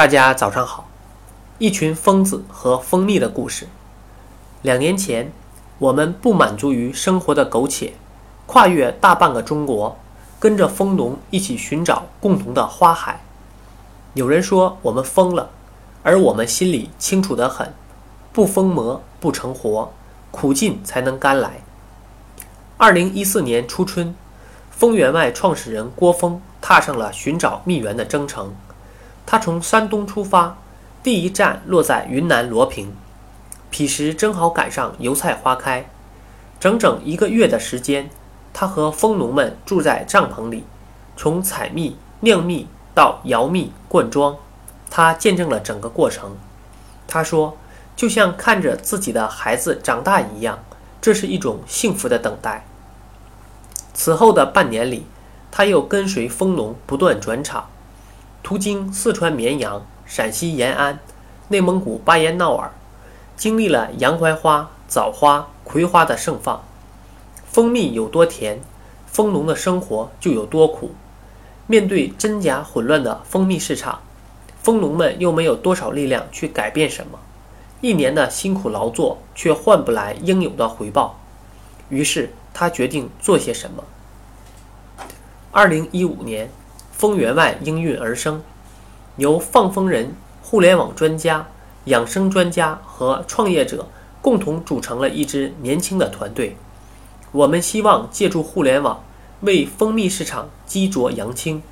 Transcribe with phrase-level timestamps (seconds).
[0.00, 0.88] 大家早上好。
[1.58, 3.68] 一群疯子和蜂蜜的故事。
[4.62, 5.30] 两年前，
[5.78, 7.92] 我们不满足于生活的苟且，
[8.46, 9.98] 跨越大半个中国，
[10.38, 13.20] 跟着蜂农一起寻找共同的花海。
[14.14, 15.50] 有人说我们疯了，
[16.02, 17.74] 而我们心里清楚得很：
[18.32, 19.92] 不疯魔不成活，
[20.30, 21.60] 苦尽才能甘来。
[22.78, 24.14] 二零一四年初春，
[24.70, 28.54] 蜂源外创始人郭峰踏上了寻找蜜源的征程。
[29.30, 30.56] 他从山东出发，
[31.04, 32.92] 第一站落在云南罗平。
[33.70, 35.88] 彼时正好赶上油菜花开，
[36.58, 38.10] 整整一个月的时间，
[38.52, 40.64] 他和蜂农们住在帐篷里，
[41.16, 44.36] 从采蜜、酿蜜到摇蜜、灌装，
[44.90, 46.36] 他见证了整个过程。
[47.06, 47.56] 他说
[47.94, 50.58] ：“就像看着自己的孩子长大一样，
[51.00, 52.66] 这是一种幸福的等待。”
[53.94, 55.06] 此后的半年里，
[55.52, 57.68] 他又跟随蜂农不断转场。
[58.42, 60.98] 途经四川绵阳、陕西延安、
[61.48, 62.72] 内蒙古巴彦淖尔，
[63.36, 66.64] 经历了洋槐花、枣花、葵花的盛放。
[67.46, 68.60] 蜂蜜有多甜，
[69.06, 70.92] 蜂农的生活就有多苦。
[71.66, 74.00] 面对真假混乱的蜂蜜市场，
[74.62, 77.18] 蜂农们又没有多少力量去改变什么。
[77.80, 81.20] 一年的辛苦劳作却换不来应有的回报，
[81.88, 83.84] 于是他决定做些什么。
[85.52, 86.50] 二零一五年。
[87.00, 88.42] 蜂源外应运而生，
[89.16, 91.48] 由放蜂人、互联网专家、
[91.86, 93.88] 养生专家和创业者
[94.20, 96.58] 共同组成了一支年轻的团队。
[97.32, 99.02] 我们希望借助互联网
[99.40, 101.62] 为蜂蜜市场激浊扬清，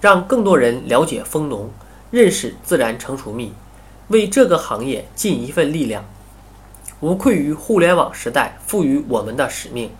[0.00, 1.70] 让更多人了解蜂农，
[2.10, 3.52] 认识自然成熟蜜，
[4.08, 6.04] 为这个行业尽一份力量，
[6.98, 9.92] 无愧于互联网时代赋予我们的使命。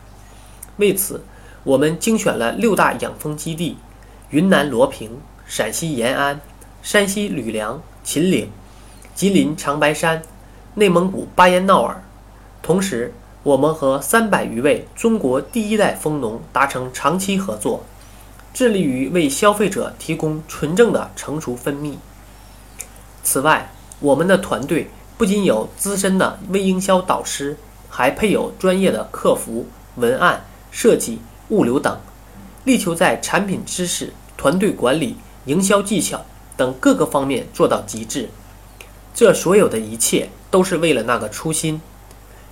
[0.79, 1.23] 为此，
[1.63, 3.77] 我们精选了六大养蜂基地。
[4.31, 6.41] 云南罗平、陕西延安、
[6.83, 8.51] 山西吕梁、秦岭、
[9.15, 10.21] 吉林长白山、
[10.75, 12.03] 内蒙古巴彦淖尔。
[12.61, 17.85] 同时，我们和三百余位中国第一代蜂农达成长期合作，
[18.53, 21.97] 致力于为消费者提供纯正的成熟蜂蜜。
[23.23, 23.71] 此外，
[24.01, 27.57] 我们的团队不仅有资深的微营销导师，
[27.89, 31.21] 还配有专业的客服、文案、设计、
[31.51, 31.97] 物流等。
[32.67, 38.29] 力求在产品知识、团队管理、营销技巧等各个方面做到极致。
[39.15, 41.81] 这所有的一切都是为了那个初心：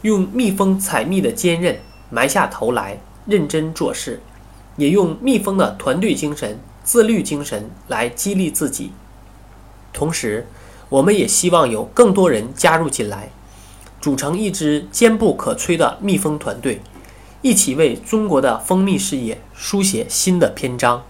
[0.02, 1.80] 用蜜蜂采蜜的坚韧
[2.10, 4.20] 埋下头来，认真做事；
[4.76, 8.92] 也用蜜蜂的团队精神、自律精神来激励自己。
[9.92, 10.46] 同时，
[10.88, 13.30] 我们也希望有更多人加入进来，
[14.00, 16.80] 组成一支坚不可摧的蜜蜂团队。
[17.44, 21.04] 一起为中国的蜂蜜事业书写新的篇章。